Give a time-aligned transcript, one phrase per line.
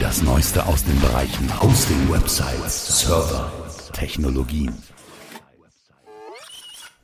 [0.00, 3.52] Das Neueste aus den Bereichen Hosting, Websites, Server,
[3.92, 4.74] Technologien.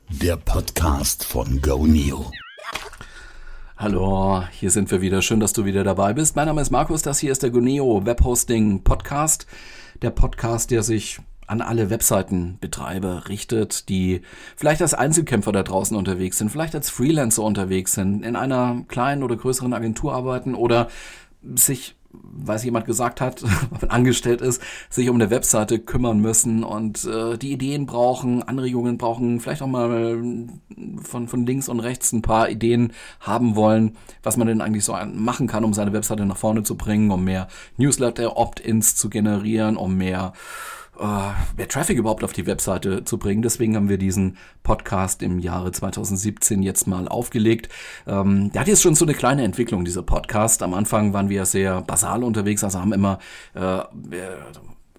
[0.09, 2.31] Der Podcast von GoNeo.
[3.77, 5.21] Hallo, hier sind wir wieder.
[5.21, 6.35] Schön, dass du wieder dabei bist.
[6.35, 9.45] Mein Name ist Markus, das hier ist der GoNeo Webhosting Podcast.
[10.01, 14.21] Der Podcast, der sich an alle Webseitenbetreiber richtet, die
[14.55, 19.21] vielleicht als Einzelkämpfer da draußen unterwegs sind, vielleicht als Freelancer unterwegs sind, in einer kleinen
[19.21, 20.87] oder größeren Agentur arbeiten oder
[21.55, 23.43] sich weil jemand gesagt hat,
[23.79, 28.97] wenn angestellt ist, sich um eine Webseite kümmern müssen und äh, die Ideen brauchen, Anregungen
[28.97, 30.21] brauchen, vielleicht auch mal
[31.01, 34.95] von, von links und rechts ein paar Ideen haben wollen, was man denn eigentlich so
[35.13, 39.97] machen kann, um seine Webseite nach vorne zu bringen, um mehr Newsletter-Opt-ins zu generieren, um
[39.97, 40.33] mehr
[40.99, 43.41] äh, mehr Traffic überhaupt auf die Webseite zu bringen.
[43.41, 47.69] Deswegen haben wir diesen Podcast im Jahre 2017 jetzt mal aufgelegt.
[48.05, 50.63] Ähm, der hat jetzt schon so eine kleine Entwicklung, dieser Podcast.
[50.63, 53.19] Am Anfang waren wir sehr basal unterwegs, also haben immer
[53.53, 53.79] äh,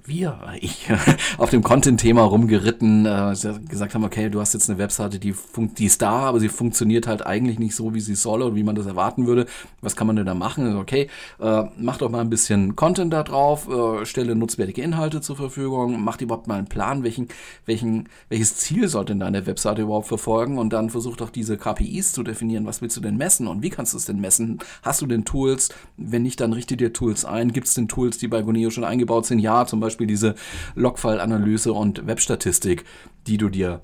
[0.08, 0.88] wir, ich,
[1.38, 3.34] auf dem Content-Thema rumgeritten, äh,
[3.68, 7.06] gesagt haben, okay, du hast jetzt eine Webseite, die, die ist da, aber sie funktioniert
[7.06, 9.46] halt eigentlich nicht so, wie sie soll und wie man das erwarten würde.
[9.80, 10.66] Was kann man denn da machen?
[10.66, 11.08] Also, okay,
[11.40, 16.00] äh, mach doch mal ein bisschen Content da drauf, äh, stelle nutzwertige Inhalte zur Verfügung,
[16.02, 17.28] mach überhaupt mal einen Plan, welchen,
[17.66, 22.12] welchen, welches Ziel sollte denn deine Webseite überhaupt verfolgen und dann versuch doch diese KPIs
[22.12, 22.66] zu definieren.
[22.66, 24.58] Was willst du denn messen und wie kannst du es denn messen?
[24.82, 25.70] Hast du denn Tools?
[25.96, 27.52] Wenn nicht, dann richte dir Tools ein.
[27.52, 29.40] Gibt es denn Tools, die bei Goneo schon eingebaut sind?
[29.40, 30.34] Ja, zum Beispiel Beispiel diese
[30.76, 32.84] Logfile-Analyse und Webstatistik,
[33.26, 33.80] die du dir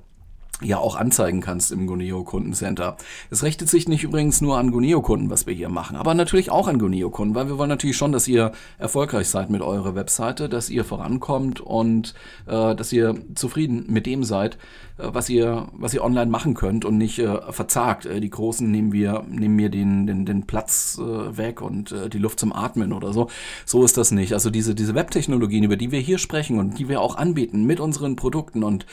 [0.61, 2.97] ja auch anzeigen kannst im Goneo Kundencenter.
[3.29, 6.49] Es richtet sich nicht übrigens nur an Goneo Kunden, was wir hier machen, aber natürlich
[6.49, 9.95] auch an Goneo Kunden, weil wir wollen natürlich schon, dass ihr erfolgreich seid mit eurer
[9.95, 12.13] Webseite, dass ihr vorankommt und
[12.45, 14.57] äh, dass ihr zufrieden mit dem seid,
[14.97, 18.05] äh, was ihr, was ihr online machen könnt und nicht äh, verzagt.
[18.05, 22.09] Äh, die Großen nehmen wir, nehmen mir den, den, den Platz äh, weg und äh,
[22.09, 23.29] die Luft zum Atmen oder so.
[23.65, 24.33] So ist das nicht.
[24.33, 27.79] Also diese, diese Webtechnologien, über die wir hier sprechen und die wir auch anbieten mit
[27.79, 28.85] unseren Produkten und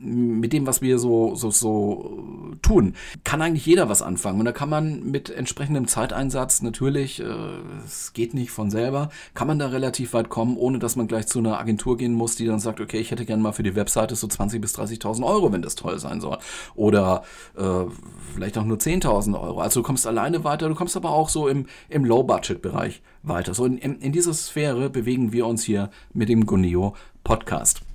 [0.00, 4.38] mit dem, was wir so, so, so tun, kann eigentlich jeder was anfangen.
[4.38, 7.24] Und da kann man mit entsprechendem Zeiteinsatz natürlich, äh,
[7.84, 11.26] es geht nicht von selber, kann man da relativ weit kommen, ohne dass man gleich
[11.26, 13.74] zu einer Agentur gehen muss, die dann sagt, okay, ich hätte gerne mal für die
[13.74, 16.38] Webseite so 20 bis 30.000 Euro, wenn das toll sein soll.
[16.74, 17.22] Oder
[17.56, 17.84] äh,
[18.34, 19.60] vielleicht auch nur 10.000 Euro.
[19.60, 23.54] Also du kommst alleine weiter, du kommst aber auch so im, im Low-Budget-Bereich weiter.
[23.54, 26.94] So in, in, in dieser Sphäre bewegen wir uns hier mit dem Goneo
[27.24, 27.85] Podcast.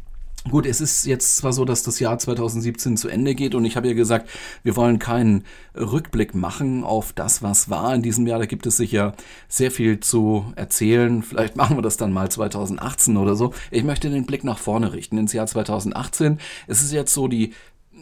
[0.50, 3.78] Gut, es ist jetzt zwar so, dass das Jahr 2017 zu Ende geht und ich
[3.78, 4.28] habe ja gesagt,
[4.64, 5.44] wir wollen keinen
[5.76, 8.40] Rückblick machen auf das, was war in diesem Jahr.
[8.40, 9.14] Da gibt es sicher
[9.48, 11.22] sehr viel zu erzählen.
[11.22, 13.54] Vielleicht machen wir das dann mal 2018 oder so.
[13.70, 16.40] Ich möchte den Blick nach vorne richten ins Jahr 2018.
[16.66, 17.54] Es ist jetzt so die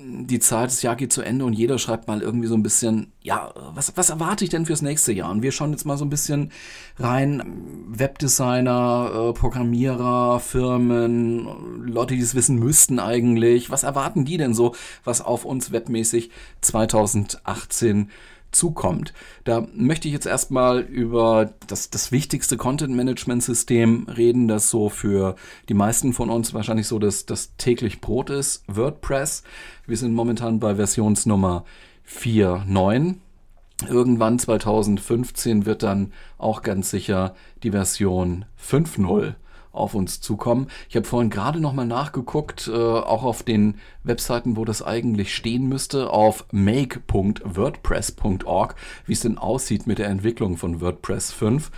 [0.01, 3.11] die Zeit, das Jahr geht zu Ende und jeder schreibt mal irgendwie so ein bisschen,
[3.21, 5.29] ja, was, was erwarte ich denn fürs nächste Jahr?
[5.29, 6.51] Und wir schauen jetzt mal so ein bisschen
[6.97, 7.43] rein,
[7.87, 14.75] Webdesigner, äh, Programmierer, Firmen, Leute, die es wissen müssten eigentlich, was erwarten die denn so,
[15.03, 16.29] was auf uns webmäßig
[16.61, 18.09] 2018
[18.51, 19.13] zukommt.
[19.43, 25.35] Da möchte ich jetzt erstmal über das, das wichtigste Content-Management-System reden, das so für
[25.69, 29.43] die meisten von uns wahrscheinlich so das, das täglich Brot ist, WordPress.
[29.85, 31.65] Wir sind momentan bei Versionsnummer
[32.07, 33.15] 4.9.
[33.87, 39.35] Irgendwann 2015 wird dann auch ganz sicher die Version 5.0
[39.79, 40.67] auf uns zukommen.
[40.89, 45.35] Ich habe vorhin gerade noch mal nachgeguckt, äh, auch auf den Webseiten, wo das eigentlich
[45.35, 48.75] stehen müsste, auf make.wordpress.org,
[49.05, 51.71] wie es denn aussieht mit der Entwicklung von WordPress 5.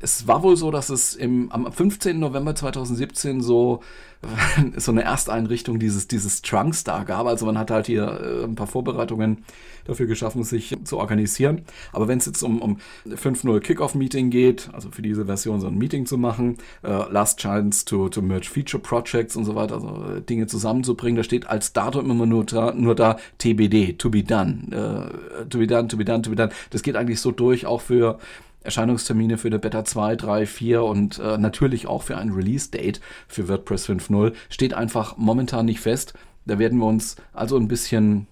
[0.00, 2.18] Es war wohl so, dass es im, am 15.
[2.18, 3.80] November 2017 so
[4.76, 7.26] so eine Ersteinrichtung dieses, dieses Trunks da gab.
[7.26, 9.44] Also man hat halt hier äh, ein paar Vorbereitungen
[9.84, 11.62] dafür geschaffen, sich zu organisieren.
[11.92, 15.78] Aber wenn es jetzt um, um 5.0 Kickoff-Meeting geht, also für diese Version so ein
[15.78, 20.16] Meeting zu machen, äh, Last Chance to, to Merge Feature Projects und so weiter, also
[20.16, 24.22] äh, Dinge zusammenzubringen, da steht als Datum immer nur da, nur da TBD, to be
[24.22, 26.50] done, äh, to be done, to be done, to be done.
[26.70, 28.18] Das geht eigentlich so durch, auch für
[28.62, 33.48] Erscheinungstermine für der Beta 2, 3, 4 und äh, natürlich auch für ein Release-Date für
[33.48, 36.14] WordPress 5.0 steht einfach momentan nicht fest.
[36.44, 38.26] Da werden wir uns also ein bisschen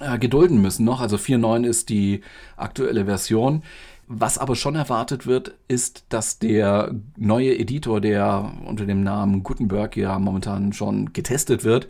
[0.00, 1.00] äh, gedulden müssen noch.
[1.00, 2.22] Also 4.9 ist die
[2.56, 3.62] aktuelle Version.
[4.06, 9.98] Was aber schon erwartet wird, ist, dass der neue Editor, der unter dem Namen Gutenberg
[9.98, 11.88] ja momentan schon getestet wird,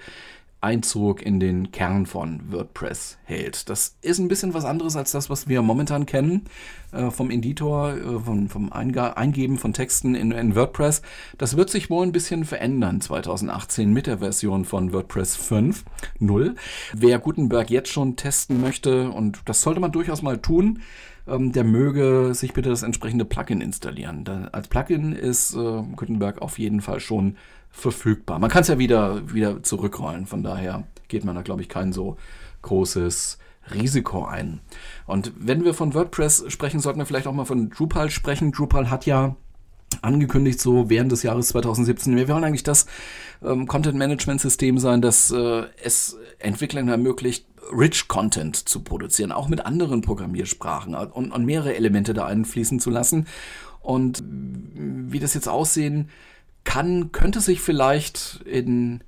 [0.60, 3.69] Einzug in den Kern von WordPress hält.
[3.69, 6.46] Das ist ein bisschen was anderes als das, was wir momentan kennen
[6.93, 11.02] äh, vom Editor, äh, vom, vom Einge Eingeben von Texten in, in, WordPress.
[11.38, 16.56] Das wird sich wohl ein bisschen verändern 2018 mit der Version von WordPress 5.0.
[16.93, 20.81] Wer Gutenberg jetzt schon testen möchte, und das sollte man durchaus mal tun,
[21.28, 24.25] ähm, der möge sich bitte das entsprechende Plugin installieren.
[24.25, 27.37] Da, als Plugin ist äh, Gutenberg auf jeden Fall schon
[27.70, 28.38] verfügbar.
[28.38, 31.93] Man kann es ja wieder, wieder zurückrollen, von daher geht man da, glaube ich, kein
[31.93, 32.17] so
[32.62, 33.38] großes
[33.73, 34.61] Risiko ein.
[35.06, 38.53] Und wenn wir von WordPress sprechen, sollten wir vielleicht auch mal von Drupal sprechen.
[38.53, 39.37] Drupal hat ja
[40.03, 42.17] angekündigt, so während des Jahres 2017.
[42.17, 42.87] Wir wollen eigentlich das
[43.43, 50.00] ähm, Content-Management-System sein, das äh, es Entwicklern ermöglicht, Rich Content zu produzieren, auch mit anderen
[50.00, 53.26] Programmiersprachen und, und mehrere Elemente da einfließen zu lassen.
[53.81, 56.09] Und wie das jetzt aussehen
[56.69, 59.00] kann, könnte sich vielleicht in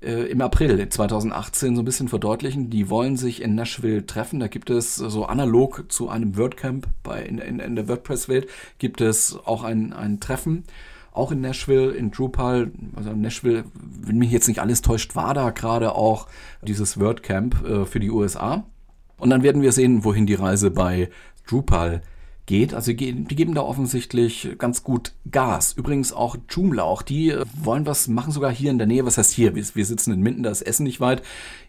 [0.00, 2.70] äh, im April 2018 so ein bisschen verdeutlichen.
[2.70, 4.40] Die wollen sich in Nashville treffen.
[4.40, 8.48] Da gibt es so analog zu einem WordCamp bei, in, in, in der WordPress-Welt
[8.78, 10.64] gibt es auch ein, ein Treffen.
[11.12, 15.34] Auch in Nashville, in Drupal, also in Nashville, wenn mich jetzt nicht alles täuscht, war
[15.34, 16.26] da gerade auch
[16.62, 18.64] dieses WordCamp äh, für die USA.
[19.18, 21.10] Und dann werden wir sehen, wohin die Reise bei
[21.46, 22.00] Drupal
[22.46, 22.74] geht.
[22.74, 25.72] Also die geben da offensichtlich ganz gut Gas.
[25.72, 29.06] Übrigens auch Joomla, auch die äh, wollen was machen, sogar hier in der Nähe.
[29.06, 29.54] Was heißt hier?
[29.54, 31.22] Wir, wir sitzen in Minden, da ist Essen nicht weit.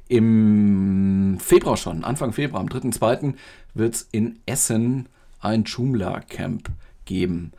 [0.08, 3.34] Im Februar schon, Anfang Februar, am 3.2.
[3.74, 5.08] wird es in Essen
[5.40, 6.70] ein Joomla-Camp
[7.06, 7.52] geben.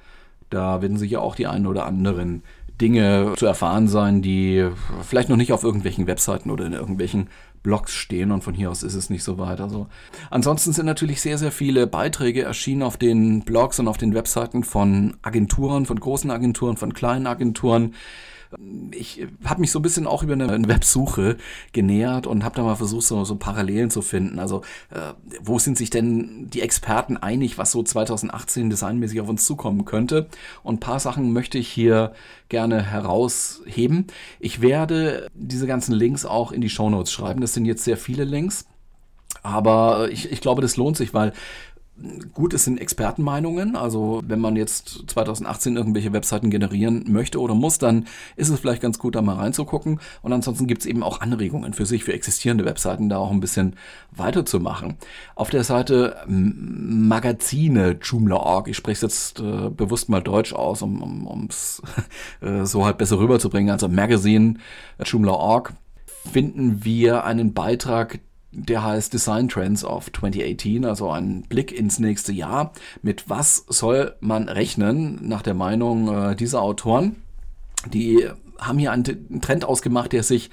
[0.50, 2.42] Da werden sicher auch die einen oder anderen
[2.80, 4.68] Dinge zu erfahren sein, die
[5.02, 7.28] vielleicht noch nicht auf irgendwelchen Webseiten oder in irgendwelchen
[7.66, 9.60] Blogs stehen und von hier aus ist es nicht so weit.
[9.60, 9.88] Also
[10.30, 14.62] ansonsten sind natürlich sehr, sehr viele Beiträge erschienen auf den Blogs und auf den Webseiten
[14.62, 17.94] von Agenturen, von großen Agenturen, von kleinen Agenturen
[18.92, 21.36] ich habe mich so ein bisschen auch über eine Websuche
[21.72, 24.38] genähert und habe da mal versucht, so, so Parallelen zu finden.
[24.38, 25.12] Also, äh,
[25.42, 30.28] wo sind sich denn die Experten einig, was so 2018 designmäßig auf uns zukommen könnte?
[30.62, 32.12] Und ein paar Sachen möchte ich hier
[32.48, 34.06] gerne herausheben.
[34.40, 37.40] Ich werde diese ganzen Links auch in die Shownotes schreiben.
[37.40, 38.66] Das sind jetzt sehr viele Links.
[39.42, 41.32] Aber ich, ich glaube, das lohnt sich, weil
[42.34, 43.74] Gut, es sind Expertenmeinungen.
[43.74, 48.06] Also wenn man jetzt 2018 irgendwelche Webseiten generieren möchte oder muss, dann
[48.36, 50.00] ist es vielleicht ganz gut, da mal reinzugucken.
[50.20, 53.40] Und ansonsten gibt es eben auch Anregungen für sich, für existierende Webseiten, da auch ein
[53.40, 53.76] bisschen
[54.10, 54.96] weiterzumachen.
[55.36, 61.48] Auf der Seite Magazine Joomla.org, ich spreche es jetzt äh, bewusst mal deutsch aus, um
[61.48, 61.80] es
[62.42, 64.56] um, äh, so halt besser rüberzubringen, also Magazine
[65.02, 65.72] Joomla.org,
[66.30, 68.18] finden wir einen Beitrag,
[68.56, 72.72] der heißt Design Trends of 2018, also ein Blick ins nächste Jahr.
[73.02, 77.16] Mit was soll man rechnen, nach der Meinung äh, dieser Autoren?
[77.92, 78.26] Die
[78.58, 80.50] haben hier einen Trend ausgemacht, der sich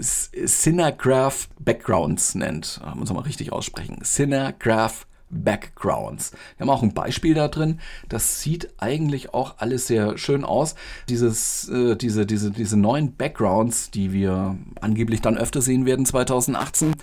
[0.00, 2.80] Cinegraph Backgrounds nennt.
[2.94, 3.98] Muss man mal richtig aussprechen.
[4.02, 6.32] Cinegraph Backgrounds.
[6.56, 7.80] Wir haben auch ein Beispiel da drin.
[8.08, 10.74] Das sieht eigentlich auch alles sehr schön aus.
[11.08, 16.94] Dieses, äh, diese, diese, diese neuen Backgrounds, die wir angeblich dann öfter sehen werden 2018,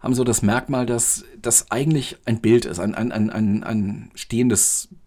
[0.00, 4.88] haben so das Merkmal, dass das eigentlich ein Bild ist, ein, ein, ein, ein, stehendes
[4.88, 5.05] Bild,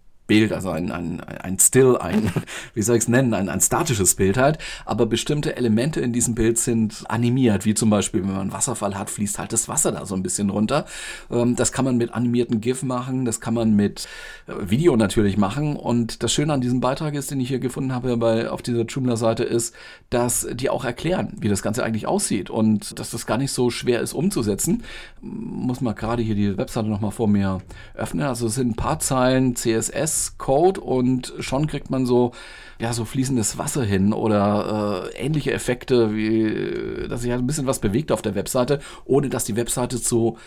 [0.51, 2.31] also ein, ein, ein Still, ein,
[2.73, 6.35] wie soll ich es nennen, ein, ein statisches Bild halt, aber bestimmte Elemente in diesem
[6.35, 9.91] Bild sind animiert, wie zum Beispiel, wenn man einen Wasserfall hat, fließt halt das Wasser
[9.91, 10.85] da so ein bisschen runter.
[11.31, 14.07] Ähm, das kann man mit animierten GIF machen, das kann man mit
[14.47, 17.93] äh, Video natürlich machen und das Schöne an diesem Beitrag ist, den ich hier gefunden
[17.93, 19.73] habe bei, auf dieser Joomla-Seite ist,
[20.09, 23.69] dass die auch erklären, wie das Ganze eigentlich aussieht und dass das gar nicht so
[23.69, 24.83] schwer ist umzusetzen.
[25.21, 27.59] Muss man gerade hier die Webseite nochmal vor mir
[27.95, 28.25] öffnen.
[28.25, 32.31] Also es sind ein paar Zeilen CSS, Code und schon kriegt man so,
[32.79, 37.67] ja, so fließendes Wasser hin oder äh, ähnliche Effekte, wie, dass sich halt ein bisschen
[37.67, 40.37] was bewegt auf der Webseite, ohne dass die Webseite zu,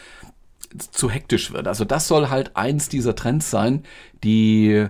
[0.91, 1.69] zu hektisch wird.
[1.69, 3.83] Also das soll halt eins dieser Trends sein,
[4.25, 4.87] die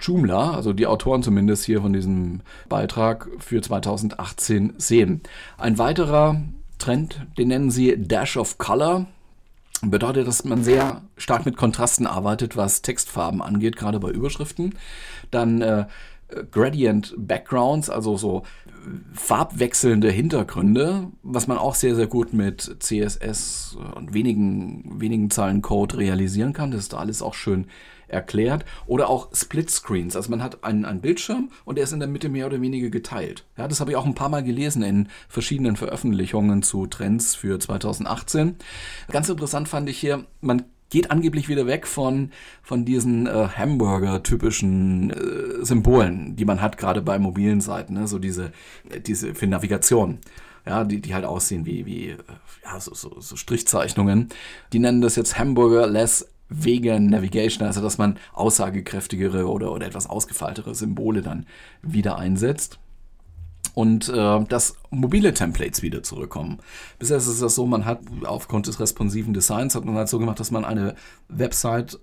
[0.00, 5.22] Joomla, also die Autoren zumindest hier von diesem Beitrag für 2018 sehen.
[5.58, 6.42] Ein weiterer
[6.78, 9.06] Trend, den nennen sie Dash of Color
[9.90, 14.74] bedeutet, dass man sehr stark mit Kontrasten arbeitet, was Textfarben angeht, gerade bei Überschriften.
[15.30, 15.86] Dann äh,
[16.50, 18.42] Gradient Backgrounds, also so
[19.14, 25.98] farbwechselnde Hintergründe, was man auch sehr, sehr gut mit CSS und wenigen, wenigen Zeilen Code
[25.98, 26.70] realisieren kann.
[26.70, 27.66] Das ist alles auch schön
[28.14, 28.64] erklärt.
[28.86, 30.16] Oder auch Split Screens.
[30.16, 32.88] Also man hat einen, einen Bildschirm und der ist in der Mitte mehr oder weniger
[32.88, 33.44] geteilt.
[33.58, 37.58] Ja, das habe ich auch ein paar Mal gelesen in verschiedenen Veröffentlichungen zu Trends für
[37.58, 38.56] 2018.
[39.10, 42.30] Ganz interessant fand ich hier, man geht angeblich wieder weg von,
[42.62, 48.06] von diesen äh, Hamburger-typischen äh, Symbolen, die man hat, gerade bei mobilen Seiten, ne?
[48.06, 48.52] so diese,
[49.04, 50.18] diese für Navigation.
[50.66, 52.16] Ja, die, die halt aussehen wie, wie äh,
[52.64, 54.28] ja, so, so, so Strichzeichnungen.
[54.72, 60.08] Die nennen das jetzt Hamburger Less Vegan Navigation, also dass man aussagekräftigere oder, oder etwas
[60.08, 61.46] ausgefeiltere Symbole dann
[61.82, 62.78] wieder einsetzt.
[63.74, 66.58] und äh, dass mobile Templates wieder zurückkommen.
[66.98, 70.18] Bisher ist es das so, man hat aufgrund des responsiven Designs hat man halt so
[70.18, 70.94] gemacht, dass man eine
[71.28, 71.98] Website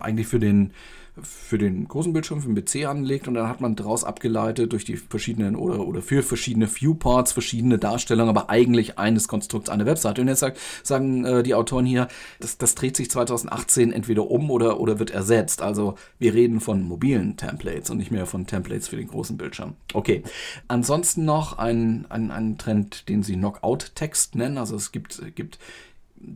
[0.00, 0.72] eigentlich für den
[1.20, 4.86] für den großen Bildschirm, für den PC anlegt und dann hat man daraus abgeleitet durch
[4.86, 10.22] die verschiedenen oder, oder für verschiedene Viewports verschiedene Darstellungen, aber eigentlich eines Konstrukts eine Webseite.
[10.22, 12.08] Und jetzt sagt, sagen äh, die Autoren hier,
[12.40, 15.60] das, das dreht sich 2018 entweder um oder, oder wird ersetzt.
[15.60, 19.74] Also wir reden von mobilen Templates und nicht mehr von Templates für den großen Bildschirm.
[19.92, 20.22] Okay.
[20.68, 24.56] Ansonsten noch ein, ein, ein Trend, den sie Knockout-Text nennen.
[24.56, 25.58] Also es gibt, gibt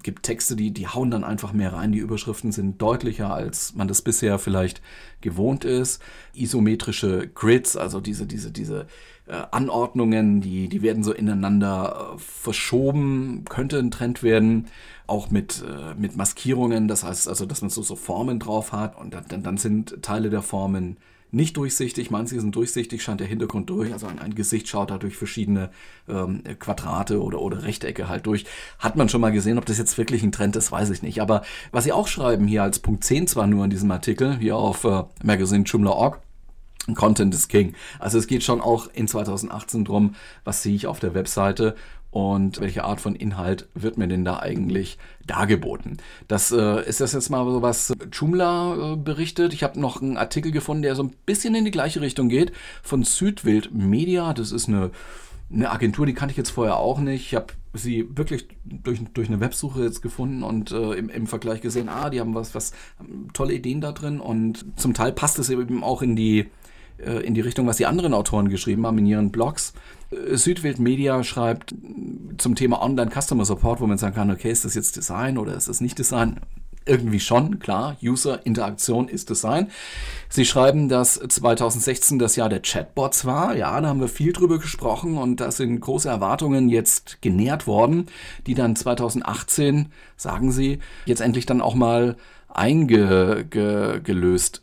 [0.02, 1.92] gibt Texte, die, die hauen dann einfach mehr rein.
[1.92, 4.82] Die Überschriften sind deutlicher, als man das bisher vielleicht
[5.20, 6.02] gewohnt ist.
[6.34, 8.86] Isometrische Grids, also diese, diese, diese
[9.26, 14.66] äh, Anordnungen, die, die werden so ineinander äh, verschoben, könnte ein Trend werden.
[15.06, 18.98] Auch mit, äh, mit Maskierungen, das heißt also, dass man so, so Formen drauf hat
[18.98, 20.96] und dann, dann sind Teile der Formen
[21.36, 22.10] nicht durchsichtig.
[22.10, 23.92] Manche sind durchsichtig, scheint der Hintergrund durch.
[23.92, 25.70] Also ein, Gesicht schaut da durch verschiedene
[26.08, 28.46] ähm, Quadrate oder, oder Rechtecke halt durch.
[28.78, 31.20] Hat man schon mal gesehen, ob das jetzt wirklich ein Trend ist, weiß ich nicht.
[31.20, 34.56] Aber was sie auch schreiben hier als Punkt 10 zwar nur in diesem Artikel, hier
[34.56, 36.20] auf äh, Magazine Joomla.org,
[36.94, 37.74] Content is King.
[37.98, 40.14] Also es geht schon auch in 2018 drum,
[40.44, 41.76] was sehe ich auf der Webseite
[42.16, 44.96] und welche Art von Inhalt wird mir denn da eigentlich
[45.26, 45.98] dargeboten.
[46.28, 49.52] Das äh, ist das jetzt mal so was Joomla äh, berichtet.
[49.52, 52.52] Ich habe noch einen Artikel gefunden, der so ein bisschen in die gleiche Richtung geht
[52.82, 54.32] von Südwild Media.
[54.32, 54.92] Das ist eine
[55.52, 57.26] eine Agentur, die kannte ich jetzt vorher auch nicht.
[57.26, 61.60] Ich habe sie wirklich durch, durch eine Websuche jetzt gefunden und äh, im, im Vergleich
[61.60, 62.72] gesehen, ah, die haben was, was
[63.34, 66.46] tolle Ideen da drin und zum Teil passt es eben auch in die äh,
[66.98, 69.72] in die Richtung, was die anderen Autoren geschrieben haben in ihren Blogs.
[70.10, 71.74] Äh, Südwild Media schreibt
[72.38, 75.54] zum Thema Online Customer Support, wo man sagen kann, okay, ist das jetzt Design oder
[75.54, 76.40] ist das nicht Design?
[76.86, 79.70] Irgendwie schon, klar, User-Interaktion ist Design.
[80.28, 83.56] Sie schreiben, dass 2016 das Jahr der Chatbots war.
[83.56, 88.06] Ja, da haben wir viel drüber gesprochen und da sind große Erwartungen jetzt genährt worden,
[88.46, 92.16] die dann 2018, sagen Sie, jetzt endlich dann auch mal
[92.56, 93.02] eingelöst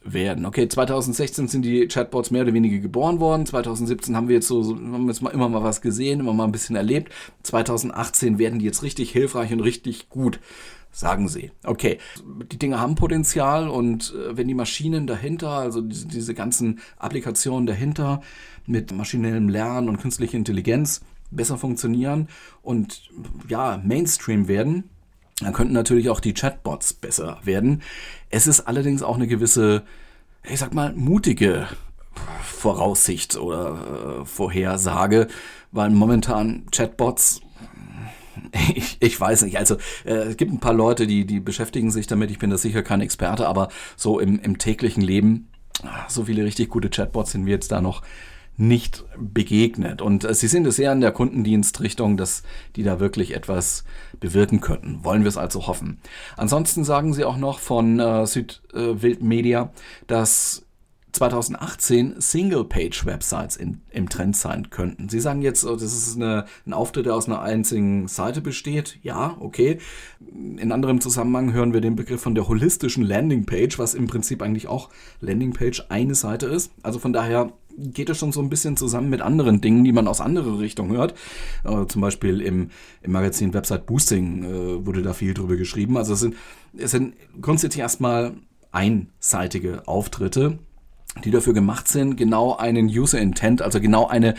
[0.04, 0.46] werden.
[0.46, 3.46] Okay, 2016 sind die Chatbots mehr oder weniger geboren worden.
[3.46, 6.52] 2017 haben wir jetzt so, haben jetzt mal immer mal was gesehen, immer mal ein
[6.52, 7.14] bisschen erlebt.
[7.44, 10.40] 2018 werden die jetzt richtig hilfreich und richtig gut
[10.94, 11.52] sagen sie.
[11.64, 11.98] Okay,
[12.52, 18.22] die Dinge haben Potenzial und äh, wenn die Maschinen dahinter, also diese, ganzen Applikationen dahinter
[18.66, 22.30] mit maschinellem Lernen und künstlicher Intelligenz besser funktionieren
[22.62, 23.10] und
[23.50, 24.90] ja, Mainstream werden,
[25.42, 27.82] dann könnten natürlich auch die Chatbots besser werden.
[28.30, 29.84] Es ist allerdings auch eine gewisse,
[30.44, 31.68] ich sag mal, mutige
[32.44, 35.28] Voraussicht oder äh, Vorhersage,
[35.72, 37.42] weil momentan Chatbots
[38.76, 39.58] ich, ich weiß nicht.
[39.58, 39.76] Also
[40.06, 42.32] äh, es gibt ein paar Leute, die, die beschäftigen sich damit.
[42.32, 45.50] Ich bin da sicher kein Experte, aber so im, im täglichen Leben,
[46.08, 48.04] so viele richtig gute Chatbots sind wir jetzt da noch
[48.56, 50.02] nicht begegnet.
[50.02, 52.44] Und äh, sie sind es eher in der Kundendienstrichtung, dass
[52.76, 53.84] die da wirklich etwas
[54.20, 55.04] bewirken könnten.
[55.04, 56.00] Wollen wir es also hoffen.
[56.38, 59.66] Ansonsten sagen sie auch noch von äh, Südwild äh,
[60.06, 60.63] dass
[61.14, 65.10] 2018 Single-Page-Websites im Trend sein könnten.
[65.10, 68.98] Sie sagen jetzt, oh, das ist eine, ein Auftritt, der aus einer einzigen Seite besteht.
[69.04, 69.78] Ja, okay.
[70.20, 74.68] In anderem Zusammenhang hören wir den Begriff von der holistischen Landingpage, was im Prinzip eigentlich
[74.68, 74.90] auch
[75.22, 76.72] Landingpage eine Seite ist.
[76.82, 80.08] Also von daher geht es schon so ein bisschen zusammen mit anderen Dingen, die man
[80.08, 81.14] aus anderen Richtungen hört.
[81.64, 82.70] Äh, zum Beispiel im,
[83.04, 85.98] im Magazin Website Boosting äh, wurde da viel drüber geschrieben.
[85.98, 86.36] Also es sind,
[86.76, 88.34] es sind grundsätzlich erstmal
[88.72, 90.58] einseitige Auftritte,
[91.24, 94.36] die dafür gemacht sind, genau einen User Intent, also genau eine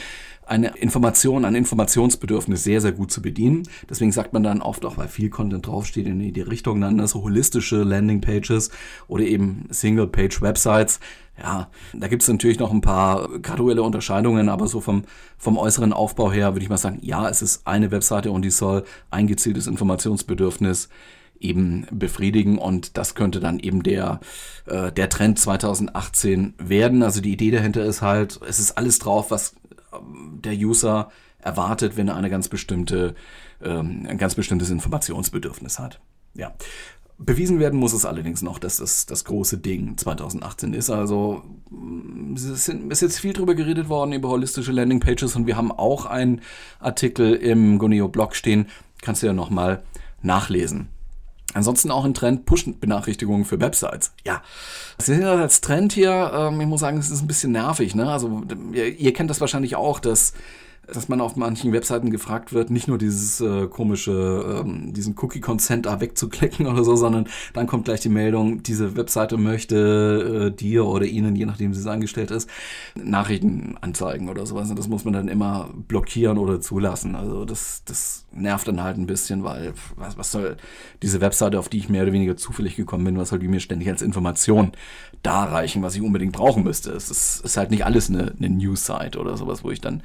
[0.47, 3.63] eine Information, ein Informationsbedürfnis sehr, sehr gut zu bedienen.
[3.89, 7.23] Deswegen sagt man dann oft auch, weil viel Content draufsteht in die Richtung, dann so
[7.23, 8.71] holistische Landingpages
[9.09, 11.01] oder eben Single-Page-Websites.
[11.43, 15.05] Ja, da gibt es natürlich noch ein paar graduelle Unterscheidungen, aber so vom,
[15.37, 18.51] vom äußeren Aufbau her würde ich mal sagen, ja, es ist eine Webseite und die
[18.51, 20.89] soll ein gezieltes Informationsbedürfnis
[21.41, 24.21] eben befriedigen und das könnte dann eben der,
[24.67, 27.03] äh, der Trend 2018 werden.
[27.03, 29.55] Also die Idee dahinter ist halt, es ist alles drauf, was
[29.93, 31.11] ähm, der User
[31.41, 33.15] erwartet, wenn er eine ganz bestimmte,
[33.63, 36.01] ähm, ein ganz bestimmtes Informationsbedürfnis hat.
[36.35, 36.55] Ja.
[37.17, 40.91] Bewiesen werden muss es allerdings noch, dass das das große Ding 2018 ist.
[40.91, 45.71] Also mm, es ist jetzt viel drüber geredet worden über holistische Landingpages und wir haben
[45.71, 46.41] auch einen
[46.81, 48.67] Artikel im Goneo-Blog stehen.
[49.01, 49.85] Kannst du ja nochmal
[50.23, 50.89] nachlesen.
[51.55, 54.13] Ansonsten auch ein Trend, Push-Benachrichtigungen für Websites.
[54.27, 54.43] Ja,
[54.99, 57.95] das ist ja als Trend hier, ähm, ich muss sagen, es ist ein bisschen nervig.
[57.95, 58.11] Ne?
[58.11, 58.43] Also
[58.73, 60.35] ihr, ihr kennt das wahrscheinlich auch, dass
[60.93, 65.87] dass man auf manchen Webseiten gefragt wird, nicht nur dieses äh, komische, ähm, diesen Cookie-Consent
[65.87, 70.87] da wegzuklicken oder so, sondern dann kommt gleich die Meldung, diese Webseite möchte äh, dir
[70.87, 72.49] oder ihnen, je nachdem sie es angestellt ist,
[72.95, 74.71] Nachrichten anzeigen oder sowas.
[74.71, 77.15] Und das muss man dann immer blockieren oder zulassen.
[77.15, 80.57] Also das, das nervt dann halt ein bisschen, weil was, was soll
[81.03, 83.61] diese Webseite, auf die ich mehr oder weniger zufällig gekommen bin, was soll die mir
[83.61, 84.73] ständig als Information
[85.23, 86.93] darreichen, was ich unbedingt brauchen müsste?
[86.93, 90.03] Es ist, ist halt nicht alles eine, eine News-Site oder sowas, wo ich dann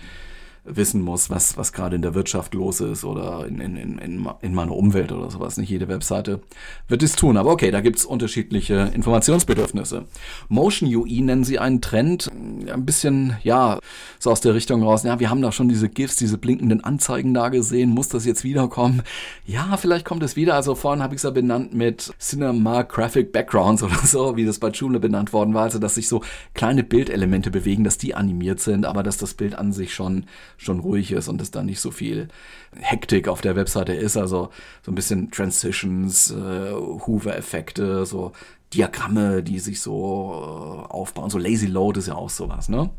[0.69, 4.53] wissen muss, was, was gerade in der Wirtschaft los ist oder in, in, in, in
[4.53, 5.57] meiner Umwelt oder sowas.
[5.57, 6.41] Nicht jede Webseite
[6.87, 7.37] wird es tun.
[7.37, 10.05] Aber okay, da gibt es unterschiedliche Informationsbedürfnisse.
[10.47, 13.79] Motion UI nennen sie einen Trend, ein bisschen, ja,
[14.19, 15.03] so aus der Richtung raus.
[15.03, 17.89] Ja, wir haben da schon diese GIFs, diese blinkenden Anzeigen da gesehen.
[17.89, 19.03] Muss das jetzt wiederkommen?
[19.45, 20.55] Ja, vielleicht kommt es wieder.
[20.55, 24.59] Also vorhin habe ich es ja benannt mit Cinema Graphic Backgrounds oder so, wie das
[24.59, 25.63] bei Joomla benannt worden war.
[25.63, 26.21] Also, dass sich so
[26.53, 30.25] kleine Bildelemente bewegen, dass die animiert sind, aber dass das Bild an sich schon
[30.59, 32.27] schon ruhig ist und es dann nicht so viel
[32.75, 34.17] Hektik auf der Webseite ist.
[34.17, 34.49] Also
[34.83, 38.33] so ein bisschen Transitions, äh, Hoover-Effekte, so
[38.73, 41.29] Diagramme, die sich so äh, aufbauen.
[41.29, 42.89] So Lazy Load ist ja auch sowas, ne?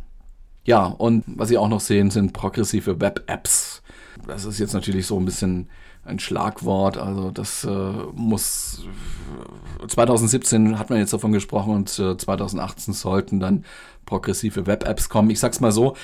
[0.64, 3.82] Ja, und was Sie auch noch sehen, sind progressive Web-Apps.
[4.26, 5.68] Das ist jetzt natürlich so ein bisschen
[6.04, 6.96] ein Schlagwort.
[6.96, 8.84] Also das äh, muss
[9.86, 13.64] 2017 hat man jetzt davon gesprochen und äh, 2018 sollten dann
[14.06, 15.30] progressive Web-Apps kommen.
[15.30, 15.96] Ich sag's mal so,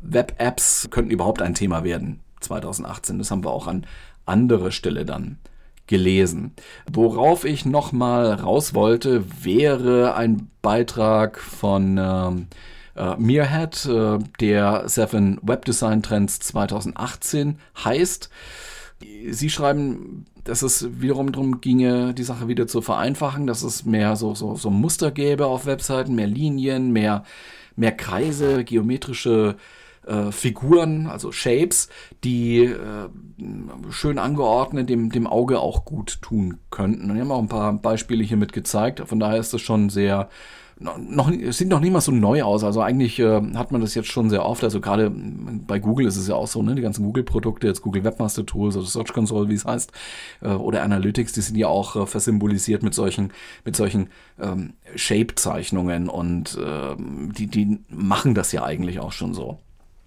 [0.00, 3.18] Web-Apps könnten überhaupt ein Thema werden 2018.
[3.18, 3.86] Das haben wir auch an
[4.26, 5.38] anderer Stelle dann
[5.86, 6.52] gelesen.
[6.90, 12.46] Worauf ich nochmal raus wollte, wäre ein Beitrag von ähm,
[12.96, 18.30] äh, Meerhead, äh, der Seven Web Design Trends 2018 heißt.
[19.30, 24.16] Sie schreiben, dass es wiederum darum ginge, die Sache wieder zu vereinfachen, dass es mehr
[24.16, 27.24] so, so, so Muster gäbe auf Webseiten, mehr Linien, mehr,
[27.76, 29.56] mehr Kreise, geometrische
[30.06, 31.88] äh, Figuren, also Shapes,
[32.24, 33.08] die äh,
[33.90, 37.10] schön angeordnet dem, dem Auge auch gut tun könnten.
[37.10, 39.00] Und wir haben auch ein paar Beispiele hiermit gezeigt.
[39.06, 40.28] Von daher ist das schon sehr
[40.78, 42.64] noch, es sieht noch nicht mal so neu aus.
[42.64, 44.64] Also eigentlich äh, hat man das jetzt schon sehr oft.
[44.64, 46.74] Also gerade bei Google ist es ja auch so, ne?
[46.74, 49.92] Die ganzen Google-Produkte, jetzt Google Webmaster Tools oder Search Console, wie es heißt,
[50.42, 53.32] äh, oder Analytics, die sind ja auch äh, versymbolisiert mit solchen,
[53.64, 54.08] mit solchen
[54.40, 59.58] ähm, Shape-Zeichnungen und ähm, die, die machen das ja eigentlich auch schon so.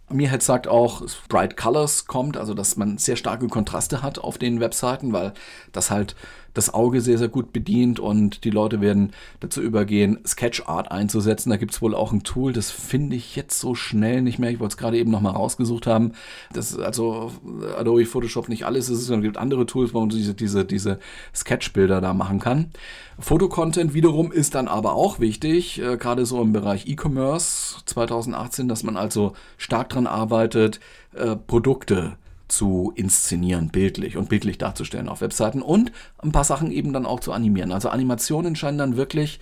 [0.09, 4.59] Mir sagt auch, Bright Colors kommt, also dass man sehr starke Kontraste hat auf den
[4.59, 5.33] Webseiten, weil
[5.71, 6.15] das halt
[6.55, 11.51] das Auge sehr, sehr gut bedient und die Leute werden dazu übergehen, Sketchart einzusetzen.
[11.51, 14.49] Da gibt es wohl auch ein Tool, das finde ich jetzt so schnell nicht mehr.
[14.49, 16.13] Ich wollte es gerade eben nochmal rausgesucht haben.
[16.53, 17.31] Das also
[17.77, 20.99] Adobe Photoshop nicht alles ist, sondern es gibt andere Tools, wo man diese, diese, diese
[21.35, 22.71] Sketchbilder da machen kann.
[23.19, 28.83] Fotocontent wiederum ist dann aber auch wichtig, äh, gerade so im Bereich E-Commerce 2018, dass
[28.83, 30.79] man also stark dran arbeitet,
[31.13, 36.93] äh, Produkte zu inszenieren, bildlich und bildlich darzustellen auf Webseiten und ein paar Sachen eben
[36.93, 37.71] dann auch zu animieren.
[37.71, 39.39] Also Animationen scheinen dann wirklich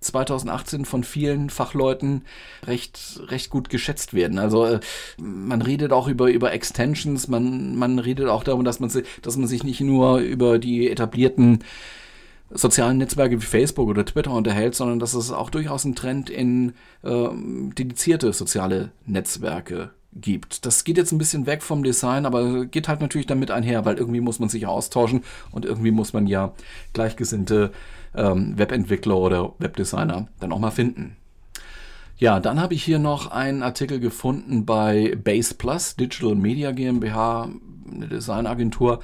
[0.00, 2.22] 2018 von vielen Fachleuten
[2.66, 4.38] recht, recht gut geschätzt werden.
[4.38, 4.80] Also äh,
[5.18, 8.90] man redet auch über, über Extensions, man, man redet auch darum, dass man,
[9.22, 11.64] dass man sich nicht nur über die etablierten
[12.50, 16.74] sozialen Netzwerke wie Facebook oder Twitter unterhält, sondern dass es auch durchaus einen Trend in
[17.02, 17.28] äh,
[17.76, 20.66] dedizierte soziale Netzwerke gibt.
[20.66, 23.96] Das geht jetzt ein bisschen weg vom Design, aber geht halt natürlich damit einher, weil
[23.96, 26.52] irgendwie muss man sich austauschen und irgendwie muss man ja
[26.92, 27.72] gleichgesinnte
[28.14, 31.16] ähm, Webentwickler oder Webdesigner dann auch mal finden.
[32.18, 37.50] Ja, dann habe ich hier noch einen Artikel gefunden bei Base Plus, Digital Media GmbH,
[37.92, 39.00] eine Designagentur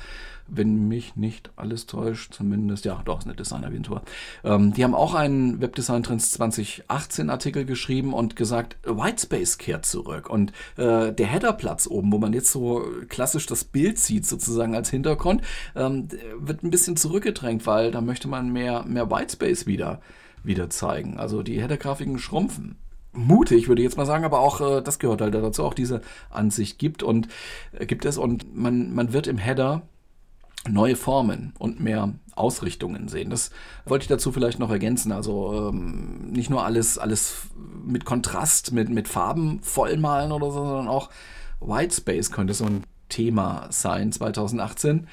[0.55, 4.03] wenn mich nicht alles täuscht, zumindest, ja, doch, ist eine Designagentur.
[4.45, 10.29] Ähm, die haben auch einen Webdesign Trends 2018 Artikel geschrieben und gesagt, Whitespace kehrt zurück.
[10.29, 14.91] Und äh, der Headerplatz oben, wo man jetzt so klassisch das Bild sieht, sozusagen als
[14.91, 15.43] Hintergrund,
[15.75, 20.01] ähm, wird ein bisschen zurückgedrängt, weil da möchte man mehr, mehr Whitespace wieder,
[20.45, 21.19] wieder zeigen.
[21.19, 22.77] Also die Header-Grafiken schrumpfen
[23.15, 26.01] mutig, würde ich jetzt mal sagen, aber auch äh, das gehört halt dazu, auch diese
[26.31, 27.29] Ansicht gibt und
[27.73, 29.83] äh, gibt es und man, man wird im Header
[30.69, 33.31] neue Formen und mehr Ausrichtungen sehen.
[33.31, 33.51] Das
[33.85, 35.13] wollte ich dazu vielleicht noch ergänzen.
[35.13, 37.49] Also ähm, nicht nur alles, alles
[37.85, 41.11] mit Kontrast, mit, mit Farben vollmalen oder so, sondern auch
[41.61, 45.09] Whitespace könnte so ein Thema sein 2018.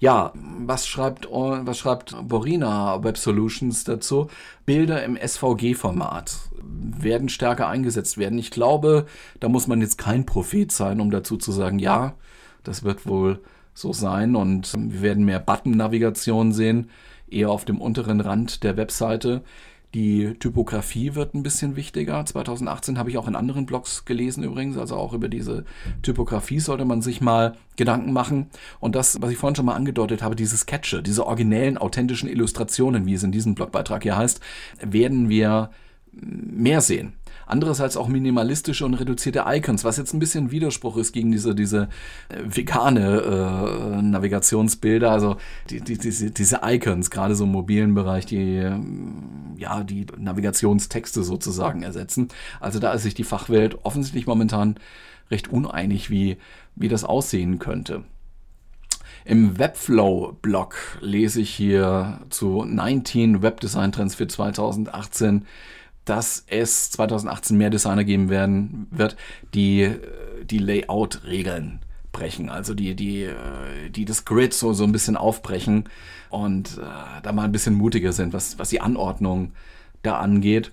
[0.00, 4.28] Ja, was schreibt, was schreibt Borina Web Solutions dazu?
[4.64, 8.38] Bilder im SVG-Format werden stärker eingesetzt werden.
[8.38, 9.06] Ich glaube,
[9.40, 12.14] da muss man jetzt kein Prophet sein, um dazu zu sagen, ja,
[12.62, 13.40] das wird wohl
[13.78, 16.90] so sein und wir werden mehr Button-Navigation sehen,
[17.30, 19.42] eher auf dem unteren Rand der Webseite.
[19.94, 22.24] Die Typografie wird ein bisschen wichtiger.
[22.26, 25.64] 2018 habe ich auch in anderen Blogs gelesen übrigens, also auch über diese
[26.02, 28.50] Typografie sollte man sich mal Gedanken machen.
[28.80, 33.06] Und das, was ich vorhin schon mal angedeutet habe, diese Sketche, diese originellen, authentischen Illustrationen,
[33.06, 34.40] wie es in diesem Blogbeitrag hier heißt,
[34.82, 35.70] werden wir
[36.12, 37.14] mehr sehen.
[37.46, 41.88] Andererseits auch minimalistische und reduzierte Icons, was jetzt ein bisschen Widerspruch ist gegen diese, diese
[42.28, 45.36] äh, vegane äh, Navigationsbilder, also
[45.70, 51.22] die, die, diese, diese Icons, gerade so im mobilen Bereich, die ähm, ja die Navigationstexte
[51.22, 52.28] sozusagen ersetzen.
[52.60, 54.76] Also da ist sich die Fachwelt offensichtlich momentan
[55.30, 56.36] recht uneinig, wie,
[56.76, 58.04] wie das aussehen könnte.
[59.24, 65.44] Im Webflow-Blog lese ich hier zu 19 Webdesign-Trends für 2018
[66.08, 69.16] dass es 2018 mehr Designer geben werden wird,
[69.54, 69.90] die
[70.44, 71.80] die Layout-Regeln
[72.12, 73.28] brechen, also die, die,
[73.90, 75.84] die das Grid so, so ein bisschen aufbrechen
[76.30, 79.52] und äh, da mal ein bisschen mutiger sind, was, was die Anordnung
[80.02, 80.72] da angeht.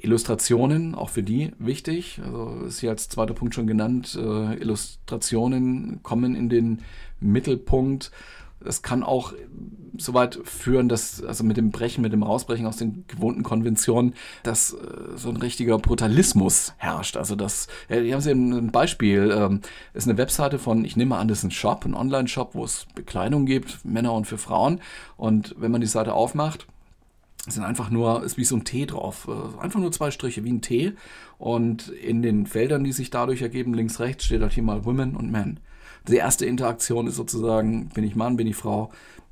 [0.00, 6.02] Illustrationen, auch für die wichtig, also ist hier als zweiter Punkt schon genannt, äh, Illustrationen
[6.02, 6.82] kommen in den
[7.20, 8.10] Mittelpunkt
[8.64, 9.32] es kann auch
[9.98, 14.14] so weit führen, dass, also mit dem Brechen, mit dem Rausbrechen aus den gewohnten Konventionen,
[14.42, 14.76] dass äh,
[15.16, 17.16] so ein richtiger Brutalismus herrscht.
[17.16, 19.60] Also das, ja, hier haben Sie ein Beispiel, ähm,
[19.94, 22.86] ist eine Webseite von, ich nehme an, das ist ein Shop, ein Online-Shop, wo es
[22.94, 24.80] Bekleidung gibt, Männer und für Frauen.
[25.16, 26.66] Und wenn man die Seite aufmacht,
[27.46, 29.28] sind einfach nur, ist wie so ein T drauf.
[29.28, 30.94] Äh, einfach nur zwei Striche, wie ein T.
[31.38, 35.16] Und in den Feldern, die sich dadurch ergeben, links, rechts, steht halt hier mal Women
[35.16, 35.60] und Men
[36.08, 38.90] die erste Interaktion ist sozusagen, bin ich Mann, bin ich Frau,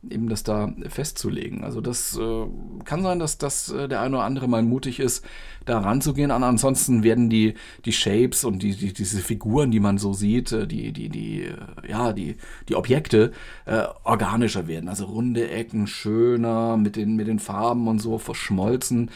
[0.08, 1.62] eben das da festzulegen.
[1.62, 2.46] Also das äh,
[2.84, 5.24] kann sein, dass, dass äh, der eine oder andere mal mutig ist,
[5.66, 6.30] da ranzugehen.
[6.30, 7.54] An, ansonsten werden die,
[7.84, 11.42] die Shapes und die, die, diese Figuren, die man so sieht, äh, die, die, die,
[11.42, 11.56] äh,
[11.88, 12.36] ja, die,
[12.68, 13.32] die Objekte
[13.66, 14.88] äh, organischer werden.
[14.88, 19.10] Also runde Ecken, schöner, mit den, mit den Farben und so verschmolzen.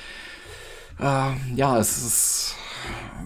[0.99, 2.57] Äh, ja, es ist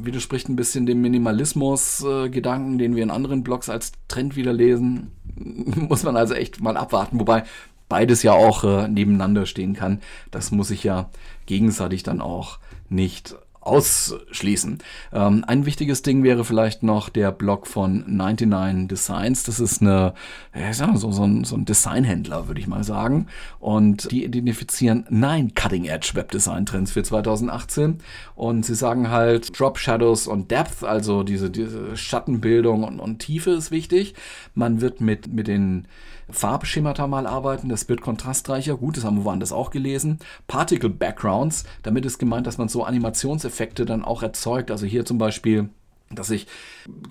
[0.00, 5.12] widerspricht ein bisschen dem Minimalismus-Gedanken, äh, den wir in anderen Blogs als Trend wieder lesen.
[5.37, 7.44] muss man also echt mal abwarten, wobei
[7.88, 10.00] beides ja auch äh, nebeneinander stehen kann.
[10.31, 11.11] Das muss ich ja
[11.46, 13.37] gegenseitig dann auch nicht
[13.68, 14.78] ausschließen.
[15.12, 19.44] Ähm, ein wichtiges Ding wäre vielleicht noch der Blog von 99 Designs.
[19.44, 20.14] Das ist eine,
[20.59, 23.26] ja, so, so, ein, so ein Designhändler, würde ich mal sagen.
[23.61, 27.98] Und die identifizieren nein Cutting-Edge Webdesign-Trends für 2018.
[28.35, 33.50] Und sie sagen halt, Drop Shadows und Depth, also diese, diese Schattenbildung und, und Tiefe
[33.50, 34.14] ist wichtig.
[34.54, 35.87] Man wird mit, mit den
[36.31, 38.77] Farbschemata mal arbeiten, das wird kontrastreicher.
[38.77, 40.19] Gut, das haben wir woanders auch gelesen.
[40.47, 44.71] Particle Backgrounds, damit ist gemeint, dass man so Animationseffekte dann auch erzeugt.
[44.71, 45.71] Also hier zum Beispiel
[46.11, 46.47] dass ich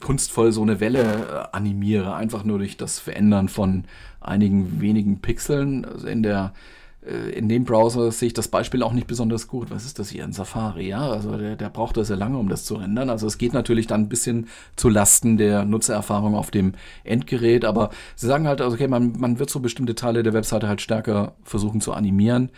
[0.01, 1.03] kunstvoll so eine Welle
[1.51, 3.85] äh, animiere, einfach nur durch das Verändern von
[4.19, 6.53] einigen wenigen Pixeln in der
[7.07, 9.71] in dem Browser sehe ich das Beispiel auch nicht besonders gut.
[9.71, 10.23] Was ist das hier?
[10.23, 11.09] Ein Safari, ja?
[11.09, 13.09] Also der, der braucht das sehr lange, um das zu rendern.
[13.09, 17.91] Also es geht natürlich dann ein bisschen zu Lasten der Nutzererfahrung auf dem Endgerät, aber
[18.15, 21.35] sie sagen halt, also okay, man, man wird so bestimmte Teile der Webseite halt stärker
[21.43, 22.51] versuchen zu animieren.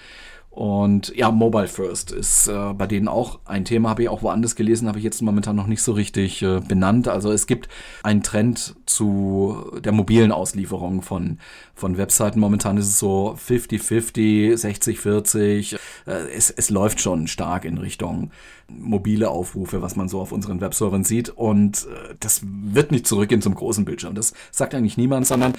[0.60, 4.58] Und ja, Mobile First ist äh, bei denen auch ein Thema, habe ich auch woanders
[4.58, 7.08] gelesen, habe ich jetzt momentan noch nicht so richtig äh, benannt.
[7.08, 7.70] Also es gibt
[8.04, 11.38] einen Trend zu der mobilen Auslieferung von,
[11.76, 12.42] von Webseiten.
[12.42, 15.76] Momentan ist es so 50-50, 60-40.
[16.06, 18.32] Äh, es, es läuft schon stark in Richtung
[18.68, 21.30] mobile Aufrufe, was man so auf unseren Webservern sieht.
[21.30, 24.14] Und äh, das wird nicht zurückgehen zum großen Bildschirm.
[24.14, 25.54] Das sagt eigentlich niemand, sondern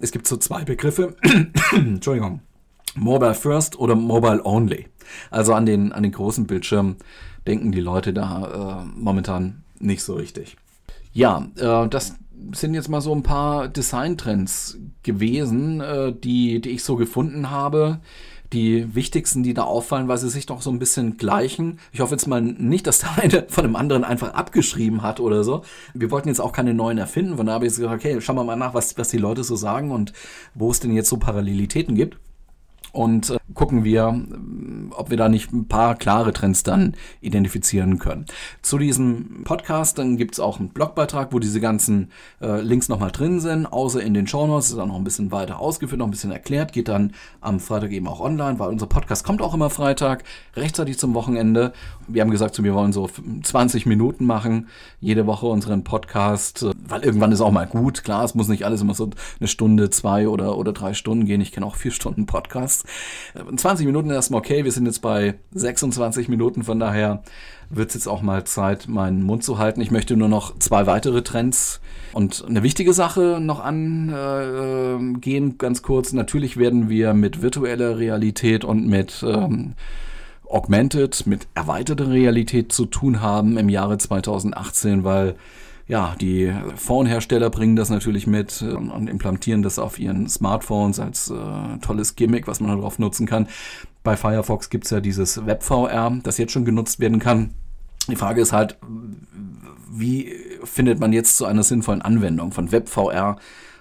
[0.00, 1.14] es gibt so zwei Begriffe.
[1.72, 2.40] Entschuldigung
[2.94, 4.86] Mobile First oder Mobile Only.
[5.30, 6.96] Also an den, an den großen Bildschirm
[7.46, 10.56] denken die Leute da äh, momentan nicht so richtig.
[11.12, 12.14] Ja, äh, das
[12.52, 18.00] sind jetzt mal so ein paar Design-Trends gewesen, äh, die, die ich so gefunden habe.
[18.52, 21.78] Die wichtigsten, die da auffallen, weil sie sich doch so ein bisschen gleichen.
[21.92, 25.44] Ich hoffe jetzt mal nicht, dass der eine von dem anderen einfach abgeschrieben hat oder
[25.44, 25.62] so.
[25.94, 27.36] Wir wollten jetzt auch keine neuen erfinden.
[27.36, 29.54] Von daher habe ich gesagt, okay, schauen wir mal nach, was, was die Leute so
[29.54, 30.12] sagen und
[30.54, 32.18] wo es denn jetzt so Parallelitäten gibt
[32.92, 37.98] und äh, gucken wir, äh, ob wir da nicht ein paar klare Trends dann identifizieren
[37.98, 38.26] können.
[38.62, 43.10] Zu diesem Podcast dann gibt es auch einen Blogbeitrag, wo diese ganzen äh, Links nochmal
[43.10, 46.10] drin sind, außer in den Shownotes ist dann noch ein bisschen weiter ausgeführt, noch ein
[46.10, 49.70] bisschen erklärt, geht dann am Freitag eben auch online, weil unser Podcast kommt auch immer
[49.70, 50.24] Freitag,
[50.56, 51.72] rechtzeitig zum Wochenende.
[52.08, 53.08] Wir haben gesagt, wir wollen so
[53.42, 54.68] 20 Minuten machen,
[55.00, 58.64] jede Woche unseren Podcast, äh, weil irgendwann ist auch mal gut, klar, es muss nicht
[58.64, 61.92] alles immer so eine Stunde, zwei oder, oder drei Stunden gehen, ich kenne auch vier
[61.92, 62.26] Stunden
[62.80, 63.60] Podcast.
[63.60, 67.22] 20 Minuten erstmal okay, wir sind jetzt bei 26 Minuten, von daher
[67.68, 69.80] wird es jetzt auch mal Zeit, meinen Mund zu halten.
[69.80, 71.80] Ich möchte nur noch zwei weitere Trends
[72.12, 76.12] und eine wichtige Sache noch angehen, ganz kurz.
[76.12, 79.74] Natürlich werden wir mit virtueller Realität und mit ähm,
[80.48, 85.36] Augmented, mit erweiterter Realität zu tun haben im Jahre 2018, weil
[85.90, 91.78] ja, die Phone-Hersteller bringen das natürlich mit und implantieren das auf ihren Smartphones als äh,
[91.82, 93.48] tolles Gimmick, was man darauf nutzen kann.
[94.04, 97.54] Bei Firefox gibt es ja dieses WebVR, das jetzt schon genutzt werden kann.
[98.08, 98.78] Die Frage ist halt,
[99.90, 103.36] wie findet man jetzt zu einer sinnvollen Anwendung von WebVR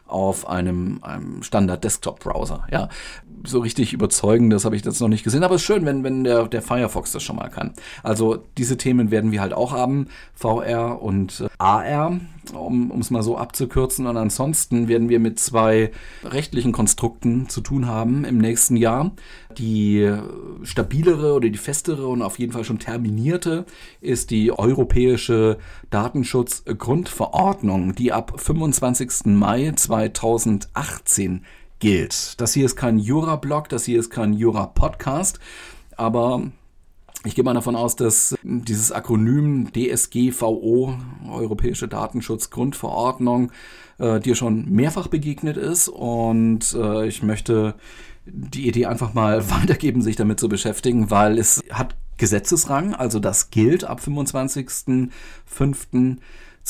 [0.09, 2.67] auf einem, einem Standard-Desktop-Browser?
[2.71, 2.89] Ja,
[3.45, 6.03] so richtig überzeugen, das habe ich jetzt noch nicht gesehen, aber es ist schön, wenn,
[6.03, 7.73] wenn der, der Firefox das schon mal kann.
[8.03, 12.19] Also diese Themen werden wir halt auch haben, VR und äh, AR,
[12.53, 14.07] um es mal so abzukürzen.
[14.07, 15.91] Und ansonsten werden wir mit zwei
[16.23, 19.11] rechtlichen Konstrukten zu tun haben im nächsten Jahr.
[19.57, 20.15] Die
[20.63, 23.65] stabilere oder die festere und auf jeden Fall schon terminierte
[23.99, 25.57] ist die europäische
[25.89, 29.25] Datenschutzgrundverordnung, die ab 25.
[29.25, 31.43] Mai 2018
[31.79, 32.39] gilt.
[32.39, 35.39] Das hier ist kein Jura-Blog, das hier ist kein Jura-Podcast,
[35.97, 36.43] aber
[37.25, 40.93] ich gehe mal davon aus, dass dieses Akronym DSGVO,
[41.29, 43.51] Europäische Datenschutzgrundverordnung,
[43.97, 47.75] äh, dir schon mehrfach begegnet ist und äh, ich möchte
[48.25, 53.49] die Idee einfach mal weitergeben, sich damit zu beschäftigen, weil es hat Gesetzesrang, also das
[53.49, 56.17] gilt ab 25.05.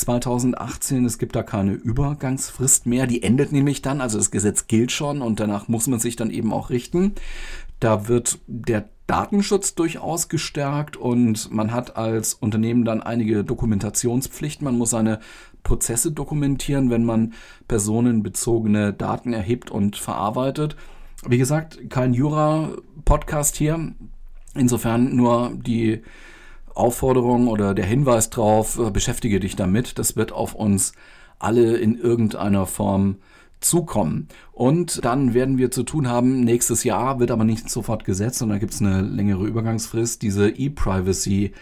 [0.00, 1.04] 2018.
[1.04, 3.06] Es gibt da keine Übergangsfrist mehr.
[3.06, 4.00] Die endet nämlich dann.
[4.00, 7.14] Also das Gesetz gilt schon und danach muss man sich dann eben auch richten.
[7.78, 14.64] Da wird der Datenschutz durchaus gestärkt und man hat als Unternehmen dann einige Dokumentationspflichten.
[14.64, 15.20] Man muss seine
[15.62, 17.34] Prozesse dokumentieren, wenn man
[17.68, 20.76] personenbezogene Daten erhebt und verarbeitet.
[21.26, 23.92] Wie gesagt, kein Jura-Podcast hier.
[24.54, 26.02] Insofern nur die
[26.74, 29.98] Aufforderung oder der Hinweis drauf, äh, beschäftige dich damit.
[29.98, 30.92] Das wird auf uns
[31.38, 33.16] alle in irgendeiner Form
[33.60, 34.28] zukommen.
[34.52, 38.58] Und dann werden wir zu tun haben, nächstes Jahr wird aber nicht sofort gesetzt, sondern
[38.60, 41.52] gibt es eine längere Übergangsfrist, diese E-Privacy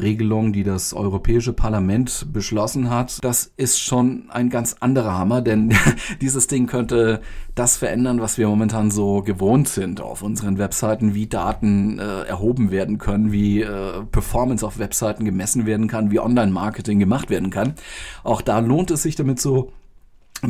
[0.00, 5.72] Regelung, die das Europäische Parlament beschlossen hat, das ist schon ein ganz anderer Hammer, denn
[6.20, 7.20] dieses Ding könnte
[7.54, 12.70] das verändern, was wir momentan so gewohnt sind auf unseren Webseiten, wie Daten äh, erhoben
[12.70, 17.74] werden können, wie äh, Performance auf Webseiten gemessen werden kann, wie Online-Marketing gemacht werden kann.
[18.22, 19.72] Auch da lohnt es sich damit so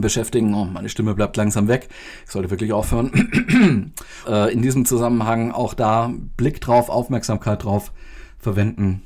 [0.01, 0.55] beschäftigen.
[0.55, 1.89] Oh, meine Stimme bleibt langsam weg.
[2.25, 3.93] Ich sollte wirklich aufhören.
[4.29, 7.93] äh, in diesem Zusammenhang auch da Blick drauf, Aufmerksamkeit drauf
[8.39, 9.03] verwenden.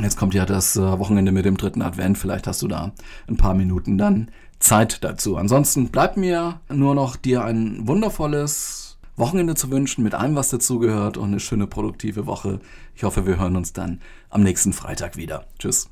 [0.00, 2.18] Jetzt kommt ja das äh, Wochenende mit dem dritten Advent.
[2.18, 2.92] Vielleicht hast du da
[3.28, 5.36] ein paar Minuten dann Zeit dazu.
[5.36, 11.16] Ansonsten bleibt mir nur noch dir ein wundervolles Wochenende zu wünschen mit allem, was dazugehört
[11.16, 12.60] und eine schöne produktive Woche.
[12.94, 15.46] Ich hoffe, wir hören uns dann am nächsten Freitag wieder.
[15.58, 15.88] Tschüss.